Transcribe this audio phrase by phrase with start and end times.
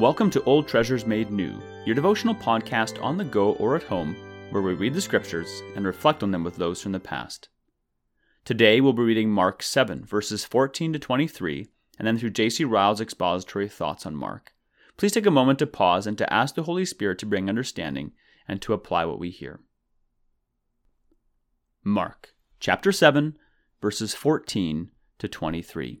[0.00, 4.16] Welcome to Old Treasures Made New, your devotional podcast on the go or at home,
[4.48, 7.50] where we read the scriptures and reflect on them with those from the past.
[8.46, 11.68] Today we'll be reading Mark 7, verses 14 to 23,
[11.98, 12.64] and then through J.C.
[12.64, 14.54] Ryle's expository thoughts on Mark.
[14.96, 18.12] Please take a moment to pause and to ask the Holy Spirit to bring understanding
[18.48, 19.60] and to apply what we hear.
[21.84, 23.36] Mark chapter 7,
[23.82, 26.00] verses 14 to 23.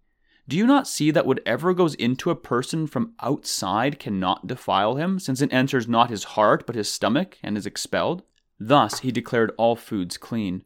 [0.47, 5.19] Do you not see that whatever goes into a person from outside cannot defile him,
[5.19, 8.23] since it enters not his heart, but his stomach, and is expelled?
[8.59, 10.63] Thus he declared all foods clean.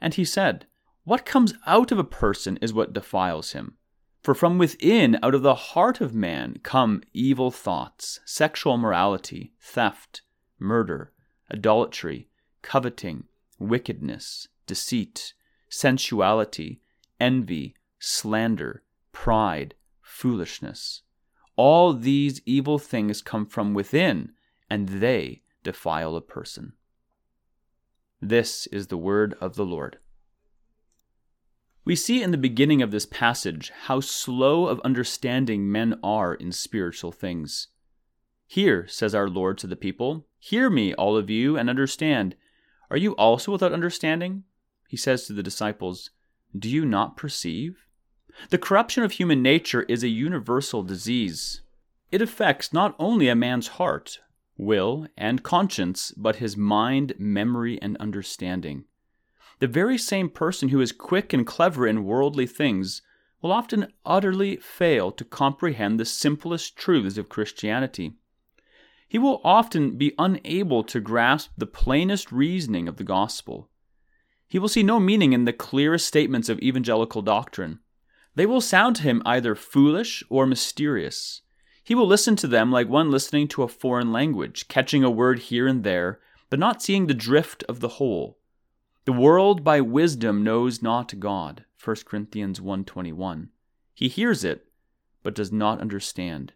[0.00, 0.66] And he said,
[1.04, 3.76] What comes out of a person is what defiles him.
[4.22, 10.22] For from within, out of the heart of man, come evil thoughts, sexual morality, theft,
[10.58, 11.12] murder,
[11.52, 12.28] idolatry,
[12.62, 13.24] coveting,
[13.58, 15.34] wickedness, deceit,
[15.68, 16.80] sensuality,
[17.20, 18.82] envy, slander
[19.12, 21.02] pride, foolishness.
[21.56, 24.32] All these evil things come from within,
[24.68, 26.72] and they defile a person.
[28.20, 29.98] This is the word of the Lord.
[31.84, 36.52] We see in the beginning of this passage how slow of understanding men are in
[36.52, 37.68] spiritual things.
[38.46, 42.36] Here, says our Lord to the people, hear me, all of you, and understand.
[42.90, 44.44] Are you also without understanding?
[44.86, 46.10] He says to the disciples,
[46.56, 47.86] Do you not perceive?
[48.50, 51.60] The corruption of human nature is a universal disease.
[52.10, 54.20] It affects not only a man's heart,
[54.56, 58.84] will, and conscience, but his mind, memory, and understanding.
[59.58, 63.02] The very same person who is quick and clever in worldly things
[63.40, 68.14] will often utterly fail to comprehend the simplest truths of Christianity.
[69.08, 73.68] He will often be unable to grasp the plainest reasoning of the gospel.
[74.48, 77.80] He will see no meaning in the clearest statements of evangelical doctrine.
[78.34, 81.42] They will sound to him either foolish or mysterious.
[81.84, 85.40] He will listen to them like one listening to a foreign language, catching a word
[85.40, 88.38] here and there, but not seeing the drift of the whole.
[89.04, 93.50] The world by wisdom knows not God, 1 Corinthians 1:21.
[93.94, 94.68] He hears it,
[95.22, 96.52] but does not understand.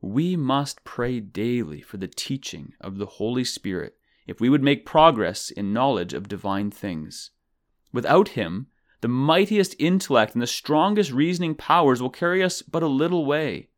[0.00, 3.96] We must pray daily for the teaching of the Holy Spirit
[4.26, 7.30] if we would make progress in knowledge of divine things.
[7.92, 8.66] Without him,
[9.02, 13.68] the mightiest intellect and the strongest reasoning powers will carry us but a little way.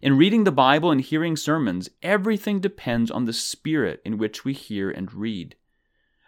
[0.00, 4.54] In reading the Bible and hearing sermons, everything depends on the spirit in which we
[4.54, 5.56] hear and read.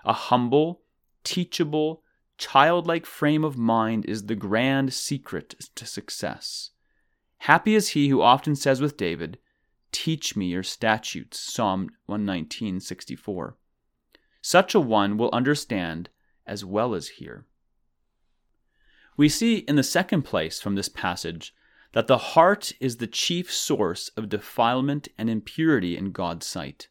[0.04, 0.82] A humble,
[1.22, 2.02] teachable,
[2.36, 6.70] childlike frame of mind is the grand secret to success.
[7.38, 9.38] Happy is he who often says with David,
[9.92, 13.54] Teach me your statutes, Psalm 119:64.
[14.41, 16.10] Such a one will understand
[16.44, 17.47] as well as hear.
[19.17, 21.55] We see in the second place from this passage
[21.93, 26.89] that the heart is the chief source of defilement and impurity in God's sight.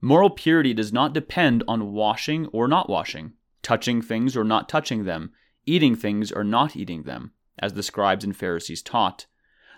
[0.00, 5.04] Moral purity does not depend on washing or not washing, touching things or not touching
[5.04, 5.32] them,
[5.66, 9.26] eating things or not eating them, as the scribes and Pharisees taught.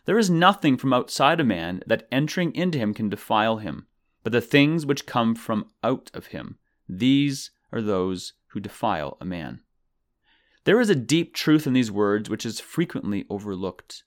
[0.04, 3.86] There is nothing from outside a man that entering into him can defile him,
[4.22, 9.24] but the things which come from out of him, these are those who defile a
[9.24, 9.60] man.
[10.64, 14.04] There is a deep truth in these words which is frequently overlooked.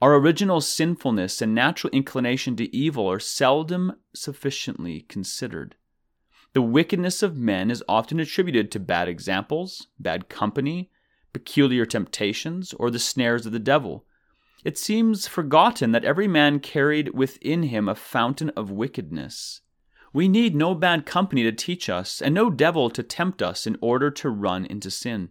[0.00, 5.76] Our original sinfulness and natural inclination to evil are seldom sufficiently considered.
[6.54, 10.90] The wickedness of men is often attributed to bad examples, bad company,
[11.34, 14.06] peculiar temptations, or the snares of the devil.
[14.64, 19.60] It seems forgotten that every man carried within him a fountain of wickedness.
[20.14, 23.76] We need no bad company to teach us, and no devil to tempt us in
[23.82, 25.30] order to run into sin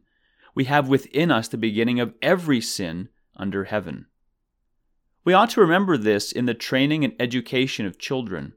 [0.55, 4.05] we have within us the beginning of every sin under heaven.
[5.25, 8.53] We ought to remember this in the training and education of children.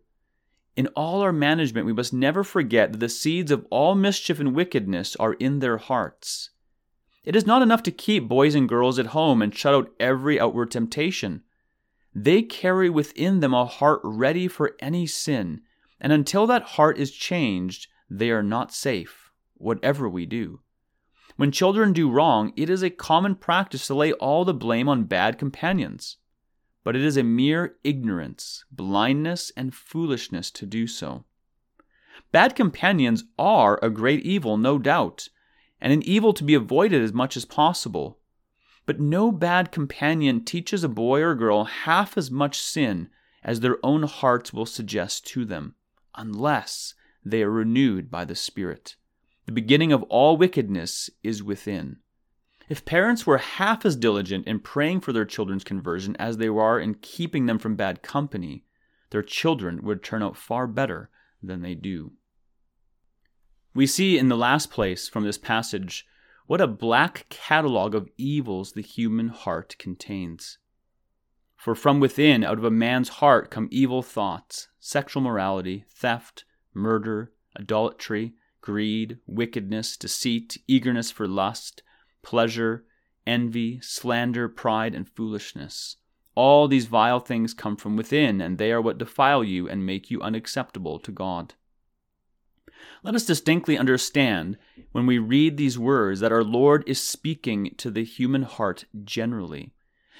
[0.76, 4.54] In all our management, we must never forget that the seeds of all mischief and
[4.54, 6.50] wickedness are in their hearts.
[7.24, 10.38] It is not enough to keep boys and girls at home and shut out every
[10.38, 11.42] outward temptation.
[12.14, 15.62] They carry within them a heart ready for any sin,
[16.00, 20.60] and until that heart is changed, they are not safe, whatever we do.
[21.36, 25.04] When children do wrong, it is a common practice to lay all the blame on
[25.04, 26.16] bad companions.
[26.82, 31.24] But it is a mere ignorance, blindness, and foolishness to do so.
[32.32, 35.28] Bad companions are a great evil, no doubt,
[35.78, 38.18] and an evil to be avoided as much as possible.
[38.86, 43.10] But no bad companion teaches a boy or girl half as much sin
[43.42, 45.74] as their own hearts will suggest to them,
[46.14, 46.94] unless
[47.24, 48.96] they are renewed by the Spirit.
[49.46, 51.98] The beginning of all wickedness is within.
[52.68, 56.80] If parents were half as diligent in praying for their children's conversion as they are
[56.80, 58.64] in keeping them from bad company,
[59.10, 61.10] their children would turn out far better
[61.40, 62.12] than they do.
[63.72, 66.06] We see in the last place from this passage
[66.46, 70.58] what a black catalogue of evils the human heart contains.
[71.56, 76.44] For from within, out of a man's heart, come evil thoughts, sexual morality, theft,
[76.74, 78.34] murder, idolatry,
[78.66, 81.84] greed, wickedness, deceit, eagerness for lust,
[82.20, 82.84] pleasure,
[83.24, 85.98] envy, slander, pride, and foolishness.
[86.34, 90.10] All these vile things come from within, and they are what defile you and make
[90.10, 91.54] you unacceptable to God.
[93.04, 94.58] Let us distinctly understand
[94.90, 99.74] when we read these words that our Lord is speaking to the human heart generally.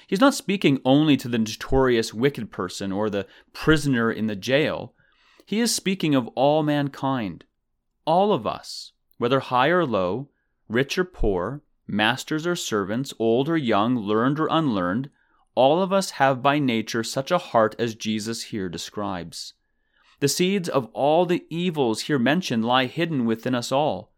[0.07, 4.93] He's not speaking only to the notorious wicked person or the prisoner in the jail.
[5.45, 7.43] He is speaking of all mankind,
[8.07, 10.29] all of us, whether high or low,
[10.69, 15.09] rich or poor, masters or servants, old or young, learned or unlearned,
[15.53, 19.53] all of us have by nature such a heart as Jesus here describes.
[20.19, 24.13] The seeds of all the evils here mentioned lie hidden within us all.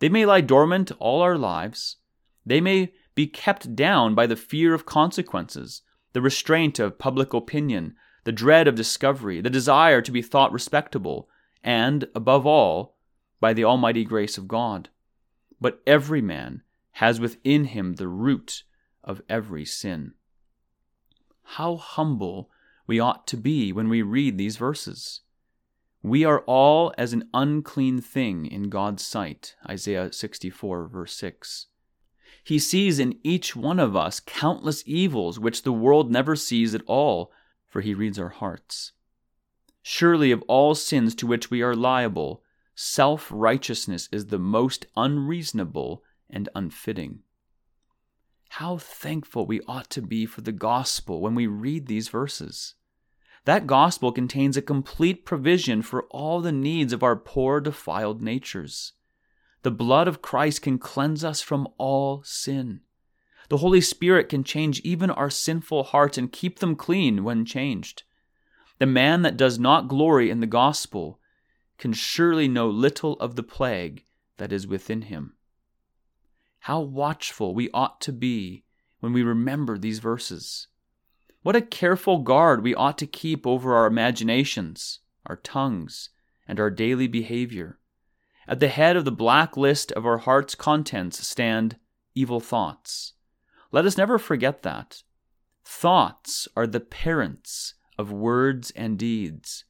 [0.00, 1.96] They may lie dormant all our lives.
[2.44, 5.82] They may be kept down by the fear of consequences,
[6.12, 7.94] the restraint of public opinion,
[8.24, 11.28] the dread of discovery, the desire to be thought respectable,
[11.62, 12.96] and, above all,
[13.40, 14.88] by the almighty grace of God.
[15.60, 16.62] But every man
[16.92, 18.64] has within him the root
[19.04, 20.14] of every sin.
[21.42, 22.50] How humble
[22.86, 25.20] we ought to be when we read these verses.
[26.02, 29.56] We are all as an unclean thing in God's sight.
[29.68, 31.66] Isaiah 64, verse 6.
[32.44, 36.82] He sees in each one of us countless evils which the world never sees at
[36.86, 37.32] all,
[37.66, 38.92] for he reads our hearts.
[39.82, 42.42] Surely, of all sins to which we are liable,
[42.80, 47.18] self righteousness is the most unreasonable and unfitting.
[48.50, 52.76] How thankful we ought to be for the gospel when we read these verses.
[53.46, 58.92] That gospel contains a complete provision for all the needs of our poor, defiled natures.
[59.62, 62.82] The blood of Christ can cleanse us from all sin.
[63.48, 68.04] The Holy Spirit can change even our sinful hearts and keep them clean when changed.
[68.78, 71.18] The man that does not glory in the gospel
[71.78, 74.04] can surely know little of the plague
[74.36, 75.34] that is within him.
[76.60, 78.64] How watchful we ought to be
[79.00, 80.66] when we remember these verses.
[81.42, 86.10] What a careful guard we ought to keep over our imaginations, our tongues,
[86.46, 87.78] and our daily behavior.
[88.48, 91.76] At the head of the black list of our heart's contents stand
[92.14, 93.12] evil thoughts.
[93.70, 95.02] Let us never forget that.
[95.64, 99.64] Thoughts are the parents of words and deeds.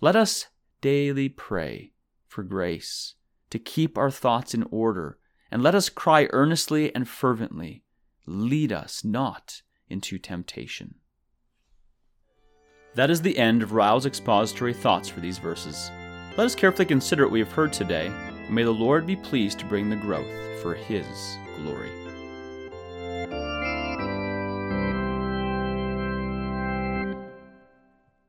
[0.00, 0.48] Let us
[0.80, 1.92] daily pray
[2.26, 3.14] for grace
[3.50, 5.18] to keep our thoughts in order,
[5.50, 7.82] and let us cry earnestly and fervently,
[8.26, 10.96] Lead us not into temptation.
[12.94, 15.90] That is the end of Ryle's expository thoughts for these verses.
[16.36, 19.60] Let us carefully consider what we have heard today, and may the Lord be pleased
[19.60, 20.28] to bring the growth
[20.60, 21.90] for His glory.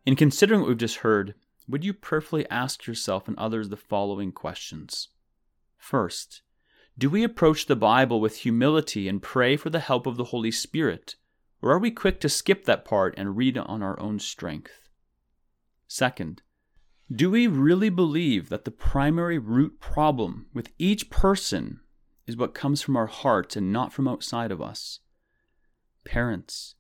[0.06, 1.36] In considering what we've just heard,
[1.70, 5.10] would you prayerfully ask yourself and others the following questions?
[5.78, 6.42] First,
[6.98, 10.52] do we approach the Bible with humility and pray for the help of the Holy
[10.52, 11.16] Spirit
[11.62, 14.90] or are we quick to skip that part and read on our own strength?
[15.88, 16.42] Second,
[17.14, 21.82] do we really believe that the primary root problem with each person
[22.28, 25.00] is what comes from our hearts and not from outside of us?
[26.06, 26.76] Parents,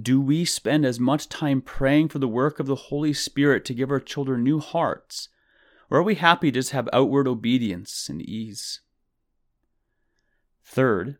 [0.00, 3.74] do we spend as much time praying for the work of the Holy Spirit to
[3.74, 5.28] give our children new hearts?
[5.90, 8.80] Or are we happy to just have outward obedience and ease?
[10.64, 11.18] Third,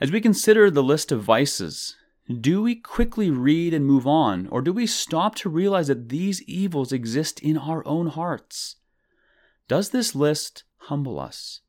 [0.00, 1.96] as we consider the list of vices
[2.28, 6.42] do we quickly read and move on, or do we stop to realize that these
[6.42, 8.76] evils exist in our own hearts?
[9.66, 11.62] Does this list humble us?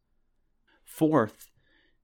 [0.83, 1.48] Fourth,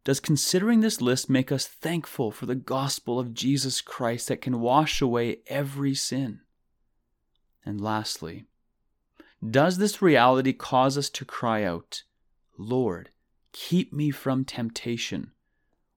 [0.05, 4.61] does considering this list make us thankful for the gospel of Jesus Christ that can
[4.61, 6.41] wash away every sin?
[7.65, 8.45] And lastly,
[9.47, 12.03] does this reality cause us to cry out,
[12.55, 13.09] Lord,
[13.51, 15.31] keep me from temptation?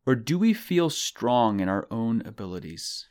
[0.06, 3.10] Or do we feel strong in our own abilities?